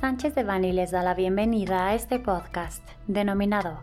Sánchez 0.00 0.34
de 0.34 0.44
Bani 0.44 0.72
les 0.72 0.92
da 0.92 1.02
la 1.02 1.12
bienvenida 1.12 1.86
a 1.86 1.94
este 1.94 2.18
podcast, 2.18 2.82
denominado 3.06 3.82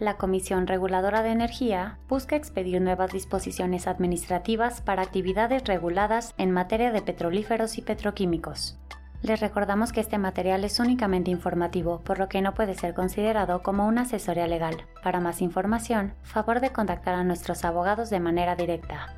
La 0.00 0.16
Comisión 0.16 0.66
Reguladora 0.66 1.22
de 1.22 1.30
Energía 1.30 1.98
busca 2.08 2.34
expedir 2.34 2.82
nuevas 2.82 3.12
disposiciones 3.12 3.86
administrativas 3.86 4.80
para 4.80 5.02
actividades 5.02 5.62
reguladas 5.62 6.34
en 6.36 6.50
materia 6.50 6.90
de 6.90 7.00
petrolíferos 7.00 7.78
y 7.78 7.82
petroquímicos. 7.82 8.76
Les 9.22 9.38
recordamos 9.38 9.92
que 9.92 10.00
este 10.00 10.18
material 10.18 10.64
es 10.64 10.80
únicamente 10.80 11.30
informativo, 11.30 12.00
por 12.00 12.18
lo 12.18 12.28
que 12.28 12.42
no 12.42 12.54
puede 12.54 12.74
ser 12.74 12.92
considerado 12.92 13.62
como 13.62 13.86
una 13.86 14.00
asesoría 14.02 14.48
legal. 14.48 14.84
Para 15.04 15.20
más 15.20 15.40
información, 15.40 16.14
favor 16.22 16.58
de 16.58 16.70
contactar 16.70 17.14
a 17.14 17.22
nuestros 17.22 17.64
abogados 17.64 18.10
de 18.10 18.18
manera 18.18 18.56
directa. 18.56 19.14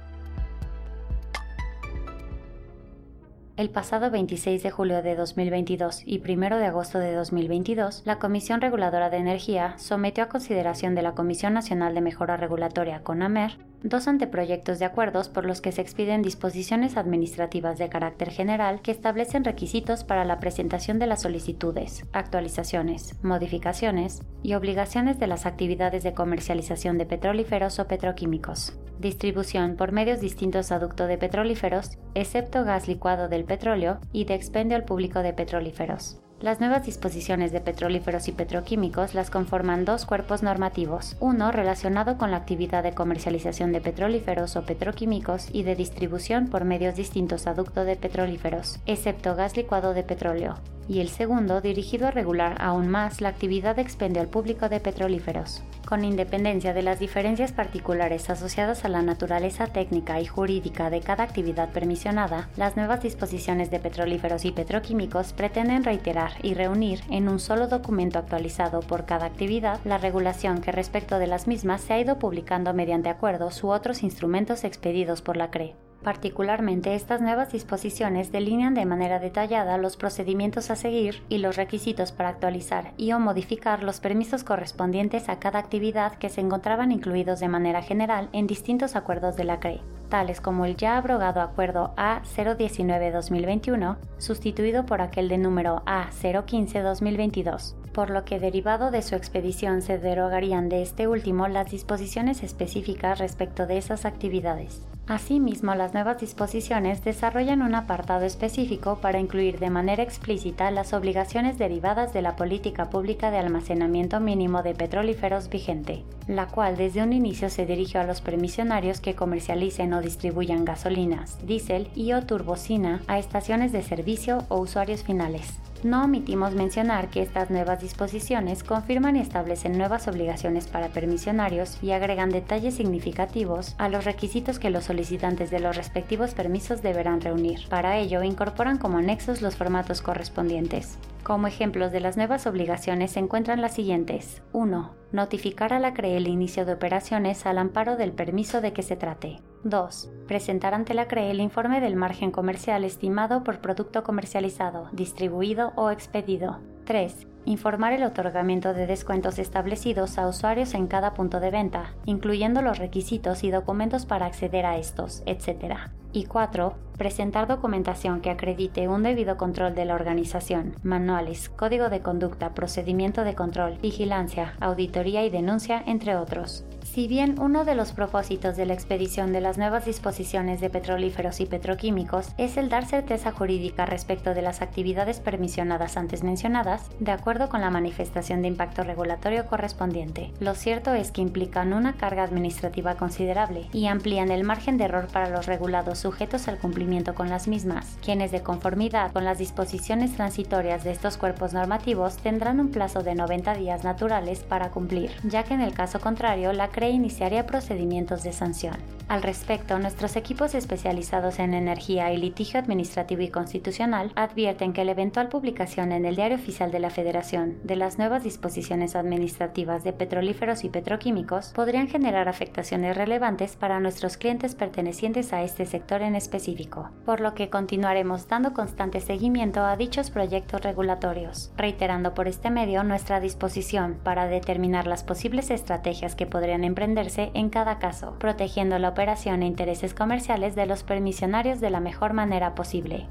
El 3.56 3.70
pasado 3.70 4.10
26 4.10 4.64
de 4.64 4.70
julio 4.72 5.00
de 5.00 5.14
2022 5.14 6.02
y 6.04 6.20
1 6.20 6.58
de 6.58 6.66
agosto 6.66 6.98
de 6.98 7.14
2022, 7.14 8.02
la 8.04 8.18
Comisión 8.18 8.60
Reguladora 8.60 9.10
de 9.10 9.18
Energía 9.18 9.74
sometió 9.78 10.24
a 10.24 10.28
consideración 10.28 10.96
de 10.96 11.02
la 11.02 11.14
Comisión 11.14 11.54
Nacional 11.54 11.94
de 11.94 12.00
Mejora 12.00 12.36
Regulatoria, 12.36 13.04
CONAMER, 13.04 13.56
dos 13.84 14.08
anteproyectos 14.08 14.78
de 14.78 14.86
acuerdos 14.86 15.28
por 15.28 15.44
los 15.44 15.60
que 15.60 15.70
se 15.70 15.82
expiden 15.82 16.22
disposiciones 16.22 16.96
administrativas 16.96 17.78
de 17.78 17.90
carácter 17.90 18.30
general 18.30 18.80
que 18.80 18.90
establecen 18.90 19.44
requisitos 19.44 20.04
para 20.04 20.24
la 20.24 20.40
presentación 20.40 20.98
de 20.98 21.06
las 21.06 21.22
solicitudes, 21.22 22.04
actualizaciones, 22.12 23.22
modificaciones 23.22 24.22
y 24.42 24.54
obligaciones 24.54 25.20
de 25.20 25.26
las 25.26 25.44
actividades 25.44 26.02
de 26.02 26.14
comercialización 26.14 26.96
de 26.96 27.06
petrolíferos 27.06 27.78
o 27.78 27.86
petroquímicos 27.86 28.72
distribución 28.98 29.76
por 29.76 29.92
medios 29.92 30.20
distintos 30.20 30.72
a 30.72 30.78
ducto 30.78 31.06
de 31.06 31.18
petrolíferos, 31.18 31.98
excepto 32.14 32.64
gas 32.64 32.88
licuado 32.88 33.28
del 33.28 33.44
petróleo 33.44 33.98
y 34.12 34.24
de 34.24 34.34
expendio 34.34 34.76
al 34.76 34.84
público 34.84 35.20
de 35.20 35.32
petrolíferos. 35.32 36.23
Las 36.44 36.60
nuevas 36.60 36.84
disposiciones 36.84 37.52
de 37.52 37.62
petrolíferos 37.62 38.28
y 38.28 38.32
petroquímicos 38.32 39.14
las 39.14 39.30
conforman 39.30 39.86
dos 39.86 40.04
cuerpos 40.04 40.42
normativos, 40.42 41.16
uno 41.18 41.50
relacionado 41.50 42.18
con 42.18 42.30
la 42.30 42.36
actividad 42.36 42.82
de 42.82 42.92
comercialización 42.92 43.72
de 43.72 43.80
petrolíferos 43.80 44.54
o 44.56 44.66
petroquímicos 44.66 45.48
y 45.50 45.62
de 45.62 45.74
distribución 45.74 46.48
por 46.48 46.66
medios 46.66 46.96
distintos 46.96 47.46
a 47.46 47.54
de 47.86 47.96
petrolíferos, 47.96 48.78
excepto 48.84 49.34
gas 49.34 49.56
licuado 49.56 49.94
de 49.94 50.02
petróleo, 50.02 50.56
y 50.88 51.00
el 51.00 51.08
segundo 51.08 51.60
dirigido 51.60 52.06
a 52.06 52.10
regular 52.10 52.56
aún 52.60 52.88
más 52.88 53.20
la 53.20 53.28
actividad 53.28 53.76
de 53.76 53.82
expendio 53.82 54.20
al 54.20 54.28
público 54.28 54.68
de 54.68 54.80
petrolíferos. 54.80 55.62
Con 55.86 56.04
independencia 56.04 56.72
de 56.72 56.82
las 56.82 56.98
diferencias 56.98 57.52
particulares 57.52 58.30
asociadas 58.30 58.84
a 58.84 58.88
la 58.88 59.02
naturaleza 59.02 59.66
técnica 59.66 60.20
y 60.20 60.26
jurídica 60.26 60.88
de 60.88 61.00
cada 61.00 61.24
actividad 61.24 61.70
permisionada, 61.70 62.48
las 62.56 62.76
nuevas 62.76 63.02
disposiciones 63.02 63.70
de 63.70 63.80
petrolíferos 63.80 64.44
y 64.44 64.52
petroquímicos 64.52 65.32
pretenden 65.32 65.84
reiterar 65.84 66.32
y 66.42 66.54
reunir 66.54 67.00
en 67.10 67.28
un 67.28 67.38
solo 67.38 67.68
documento 67.68 68.18
actualizado 68.18 68.80
por 68.80 69.04
cada 69.04 69.26
actividad 69.26 69.78
la 69.84 69.98
regulación 69.98 70.60
que 70.62 70.72
respecto 70.72 71.18
de 71.18 71.26
las 71.26 71.46
mismas 71.46 71.82
se 71.82 71.92
ha 71.92 72.00
ido 72.00 72.18
publicando 72.18 72.72
mediante 72.72 73.10
acuerdos 73.10 73.62
u 73.62 73.68
otros 73.68 74.02
instrumentos 74.02 74.64
expedidos 74.64 75.20
por 75.20 75.36
la 75.36 75.50
CRE. 75.50 75.74
Particularmente, 76.04 76.94
estas 76.94 77.20
nuevas 77.22 77.50
disposiciones 77.50 78.30
delinean 78.30 78.74
de 78.74 78.84
manera 78.84 79.18
detallada 79.18 79.78
los 79.78 79.96
procedimientos 79.96 80.70
a 80.70 80.76
seguir 80.76 81.22
y 81.30 81.38
los 81.38 81.56
requisitos 81.56 82.12
para 82.12 82.28
actualizar 82.28 82.92
y 82.98 83.12
o 83.12 83.18
modificar 83.18 83.82
los 83.82 84.00
permisos 84.00 84.44
correspondientes 84.44 85.30
a 85.30 85.38
cada 85.38 85.58
actividad 85.58 86.16
que 86.16 86.28
se 86.28 86.42
encontraban 86.42 86.92
incluidos 86.92 87.40
de 87.40 87.48
manera 87.48 87.80
general 87.80 88.28
en 88.32 88.46
distintos 88.46 88.96
acuerdos 88.96 89.36
de 89.36 89.44
la 89.44 89.60
CRE, 89.60 89.80
tales 90.10 90.42
como 90.42 90.66
el 90.66 90.76
ya 90.76 90.98
abrogado 90.98 91.40
Acuerdo 91.40 91.94
A019-2021, 91.96 93.96
sustituido 94.18 94.84
por 94.84 95.00
aquel 95.00 95.30
de 95.30 95.38
número 95.38 95.82
A015-2022, 95.86 97.76
por 97.94 98.10
lo 98.10 98.26
que 98.26 98.38
derivado 98.38 98.90
de 98.90 99.00
su 99.00 99.14
expedición 99.14 99.80
se 99.80 99.98
derogarían 99.98 100.68
de 100.68 100.82
este 100.82 101.08
último 101.08 101.48
las 101.48 101.70
disposiciones 101.70 102.42
específicas 102.42 103.20
respecto 103.20 103.66
de 103.66 103.78
esas 103.78 104.04
actividades. 104.04 104.82
Asimismo, 105.06 105.74
las 105.74 105.92
nuevas 105.92 106.18
disposiciones 106.18 107.04
desarrollan 107.04 107.60
un 107.60 107.74
apartado 107.74 108.24
específico 108.24 109.00
para 109.02 109.20
incluir 109.20 109.58
de 109.58 109.68
manera 109.68 110.02
explícita 110.02 110.70
las 110.70 110.94
obligaciones 110.94 111.58
derivadas 111.58 112.14
de 112.14 112.22
la 112.22 112.36
política 112.36 112.88
pública 112.88 113.30
de 113.30 113.36
almacenamiento 113.36 114.18
mínimo 114.18 114.62
de 114.62 114.74
petrolíferos 114.74 115.50
vigente, 115.50 116.04
la 116.26 116.46
cual 116.46 116.78
desde 116.78 117.02
un 117.02 117.12
inicio 117.12 117.50
se 117.50 117.66
dirigió 117.66 118.00
a 118.00 118.04
los 118.04 118.22
permisionarios 118.22 119.02
que 119.02 119.14
comercialicen 119.14 119.92
o 119.92 120.00
distribuyan 120.00 120.64
gasolinas, 120.64 121.38
diésel 121.46 121.90
y 121.94 122.14
o 122.14 122.22
turbocina 122.22 123.02
a 123.06 123.18
estaciones 123.18 123.72
de 123.72 123.82
servicio 123.82 124.44
o 124.48 124.58
usuarios 124.58 125.02
finales 125.02 125.60
no 125.84 126.04
omitimos 126.04 126.54
mencionar 126.54 127.08
que 127.10 127.22
estas 127.22 127.50
nuevas 127.50 127.80
disposiciones 127.80 128.64
confirman 128.64 129.16
y 129.16 129.20
establecen 129.20 129.76
nuevas 129.76 130.08
obligaciones 130.08 130.66
para 130.66 130.88
permisionarios 130.88 131.78
y 131.82 131.92
agregan 131.92 132.30
detalles 132.30 132.74
significativos 132.74 133.74
a 133.78 133.88
los 133.88 134.04
requisitos 134.04 134.58
que 134.58 134.70
los 134.70 134.84
solicitantes 134.84 135.50
de 135.50 135.60
los 135.60 135.76
respectivos 135.76 136.34
permisos 136.34 136.82
deberán 136.82 137.20
reunir. 137.20 137.68
Para 137.68 137.98
ello, 137.98 138.22
incorporan 138.22 138.78
como 138.78 138.98
anexos 138.98 139.42
los 139.42 139.56
formatos 139.56 140.02
correspondientes. 140.02 140.98
Como 141.22 141.46
ejemplos 141.46 141.92
de 141.92 142.00
las 142.00 142.16
nuevas 142.16 142.46
obligaciones 142.46 143.12
se 143.12 143.20
encuentran 143.20 143.60
las 143.60 143.74
siguientes. 143.74 144.42
1. 144.52 145.03
Notificar 145.14 145.72
a 145.72 145.78
la 145.78 145.94
CRE 145.94 146.16
el 146.16 146.26
inicio 146.26 146.66
de 146.66 146.72
operaciones 146.72 147.46
al 147.46 147.58
amparo 147.58 147.96
del 147.96 148.10
permiso 148.10 148.60
de 148.60 148.72
que 148.72 148.82
se 148.82 148.96
trate. 148.96 149.36
2. 149.62 150.10
Presentar 150.26 150.74
ante 150.74 150.92
la 150.92 151.06
CRE 151.06 151.30
el 151.30 151.38
informe 151.38 151.80
del 151.80 151.94
margen 151.94 152.32
comercial 152.32 152.82
estimado 152.82 153.44
por 153.44 153.60
producto 153.60 154.02
comercializado, 154.02 154.88
distribuido 154.90 155.72
o 155.76 155.92
expedido. 155.92 156.58
3. 156.84 157.26
Informar 157.46 157.92
el 157.92 158.04
otorgamiento 158.04 158.72
de 158.72 158.86
descuentos 158.86 159.38
establecidos 159.38 160.16
a 160.16 160.26
usuarios 160.26 160.72
en 160.74 160.86
cada 160.86 161.12
punto 161.12 161.40
de 161.40 161.50
venta, 161.50 161.94
incluyendo 162.06 162.62
los 162.62 162.78
requisitos 162.78 163.44
y 163.44 163.50
documentos 163.50 164.06
para 164.06 164.26
acceder 164.26 164.64
a 164.64 164.78
estos, 164.78 165.22
etc. 165.26 165.76
Y 166.12 166.24
4. 166.24 166.74
Presentar 166.96 167.48
documentación 167.48 168.20
que 168.20 168.30
acredite 168.30 168.88
un 168.88 169.02
debido 169.02 169.36
control 169.36 169.74
de 169.74 169.84
la 169.84 169.94
organización, 169.94 170.76
manuales, 170.82 171.48
código 171.48 171.90
de 171.90 172.00
conducta, 172.00 172.54
procedimiento 172.54 173.24
de 173.24 173.34
control, 173.34 173.78
vigilancia, 173.82 174.54
auditoría 174.60 175.24
y 175.24 175.30
denuncia, 175.30 175.82
entre 175.86 176.16
otros. 176.16 176.64
Si 176.84 177.08
bien 177.08 177.40
uno 177.40 177.64
de 177.64 177.74
los 177.74 177.90
propósitos 177.92 178.56
de 178.56 178.66
la 178.66 178.74
expedición 178.74 179.32
de 179.32 179.40
las 179.40 179.58
nuevas 179.58 179.84
disposiciones 179.84 180.60
de 180.60 180.70
petrolíferos 180.70 181.40
y 181.40 181.46
petroquímicos 181.46 182.28
es 182.38 182.56
el 182.56 182.68
dar 182.68 182.86
certeza 182.86 183.32
jurídica 183.32 183.84
respecto 183.84 184.32
de 184.32 184.42
las 184.42 184.62
actividades 184.62 185.18
permisionadas 185.18 185.96
antes 185.96 186.22
mencionadas, 186.22 186.73
de 187.00 187.10
acuerdo 187.10 187.48
con 187.48 187.62
la 187.62 187.70
manifestación 187.70 188.42
de 188.42 188.48
impacto 188.48 188.84
regulatorio 188.84 189.46
correspondiente, 189.46 190.32
lo 190.38 190.54
cierto 190.54 190.94
es 190.94 191.10
que 191.10 191.22
implican 191.22 191.72
una 191.72 191.94
carga 191.94 192.22
administrativa 192.22 192.94
considerable 192.94 193.66
y 193.72 193.86
amplían 193.86 194.30
el 194.30 194.44
margen 194.44 194.76
de 194.76 194.84
error 194.84 195.08
para 195.12 195.30
los 195.30 195.46
regulados 195.46 195.98
sujetos 195.98 196.46
al 196.46 196.58
cumplimiento 196.58 197.14
con 197.14 197.28
las 197.28 197.48
mismas, 197.48 197.96
quienes 198.04 198.30
de 198.30 198.42
conformidad 198.42 199.12
con 199.12 199.24
las 199.24 199.38
disposiciones 199.38 200.14
transitorias 200.14 200.84
de 200.84 200.92
estos 200.92 201.16
cuerpos 201.16 201.54
normativos 201.54 202.18
tendrán 202.18 202.60
un 202.60 202.70
plazo 202.70 203.02
de 203.02 203.14
90 203.14 203.54
días 203.54 203.84
naturales 203.84 204.40
para 204.40 204.70
cumplir, 204.70 205.10
ya 205.24 205.42
que 205.42 205.54
en 205.54 205.60
el 205.60 205.74
caso 205.74 205.98
contrario 205.98 206.52
la 206.52 206.68
iniciaría 206.82 207.46
procedimientos 207.46 208.22
de 208.22 208.32
sanción. 208.32 208.76
Al 209.06 209.22
respecto, 209.22 209.78
nuestros 209.78 210.16
equipos 210.16 210.54
especializados 210.54 211.38
en 211.38 211.52
energía 211.52 212.12
y 212.12 212.16
litigio 212.16 212.58
administrativo 212.58 213.20
y 213.20 213.28
constitucional 213.28 214.10
advierten 214.16 214.72
que 214.72 214.84
la 214.84 214.92
eventual 214.92 215.28
publicación 215.28 215.92
en 215.92 216.06
el 216.06 216.16
Diario 216.16 216.38
De 216.70 216.78
la 216.78 216.90
Federación 216.90 217.58
de 217.62 217.76
las 217.76 217.98
nuevas 217.98 218.24
disposiciones 218.24 218.96
administrativas 218.96 219.84
de 219.84 219.92
petrolíferos 219.92 220.64
y 220.64 220.70
petroquímicos 220.70 221.52
podrían 221.54 221.88
generar 221.88 222.28
afectaciones 222.28 222.96
relevantes 222.96 223.56
para 223.56 223.80
nuestros 223.80 224.16
clientes 224.16 224.54
pertenecientes 224.54 225.32
a 225.32 225.42
este 225.42 225.66
sector 225.66 226.02
en 226.02 226.14
específico, 226.14 226.90
por 227.04 227.20
lo 227.20 227.34
que 227.34 227.50
continuaremos 227.50 228.28
dando 228.28 228.54
constante 228.54 229.00
seguimiento 229.00 229.62
a 229.64 229.76
dichos 229.76 230.10
proyectos 230.10 230.62
regulatorios, 230.62 231.52
reiterando 231.56 232.14
por 232.14 232.28
este 232.28 232.50
medio 232.50 232.82
nuestra 232.82 233.20
disposición 233.20 233.98
para 234.02 234.26
determinar 234.26 234.86
las 234.86 235.04
posibles 235.04 235.50
estrategias 235.50 236.14
que 236.14 236.26
podrían 236.26 236.64
emprenderse 236.64 237.30
en 237.34 237.50
cada 237.50 237.78
caso, 237.78 238.16
protegiendo 238.18 238.78
la 238.78 238.88
operación 238.88 239.42
e 239.42 239.46
intereses 239.46 239.94
comerciales 239.94 240.54
de 240.54 240.66
los 240.66 240.82
permisionarios 240.82 241.60
de 241.60 241.70
la 241.70 241.80
mejor 241.80 242.12
manera 242.12 242.54
posible. 242.54 243.06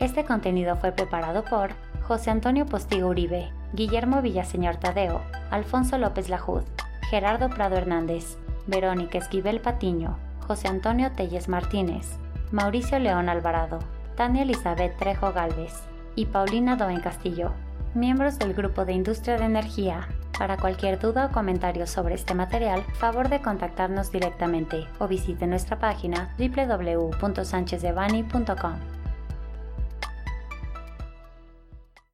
Este 0.00 0.24
contenido 0.24 0.76
fue 0.76 0.90
preparado 0.90 1.44
por 1.44 1.70
José 2.02 2.30
Antonio 2.30 2.66
Postigo 2.66 3.08
Uribe, 3.08 3.52
Guillermo 3.72 4.22
Villaseñor 4.22 4.76
Tadeo, 4.76 5.20
Alfonso 5.50 5.98
López 5.98 6.28
Lajud, 6.28 6.62
Gerardo 7.10 7.48
Prado 7.48 7.76
Hernández, 7.76 8.36
Verónica 8.66 9.18
Esquivel 9.18 9.60
Patiño, 9.60 10.18
José 10.46 10.66
Antonio 10.66 11.12
Telles 11.12 11.48
Martínez, 11.48 12.18
Mauricio 12.50 12.98
León 12.98 13.28
Alvarado, 13.28 13.78
Tania 14.16 14.42
Elizabeth 14.42 14.96
Trejo 14.98 15.32
Galvez 15.32 15.84
y 16.16 16.26
Paulina 16.26 16.74
Doen 16.74 16.98
Castillo, 17.00 17.52
miembros 17.94 18.40
del 18.40 18.52
Grupo 18.52 18.84
de 18.84 18.94
Industria 18.94 19.38
de 19.38 19.44
Energía 19.44 20.08
Para 20.36 20.56
cualquier 20.56 20.98
duda 20.98 21.26
o 21.26 21.30
comentario 21.30 21.86
sobre 21.86 22.16
este 22.16 22.34
material, 22.34 22.82
favor 22.94 23.28
de 23.28 23.40
contactarnos 23.40 24.10
directamente 24.10 24.88
o 24.98 25.06
visite 25.06 25.46
nuestra 25.46 25.78
página 25.78 26.34
www.sanchezdevani.com. 26.36 29.03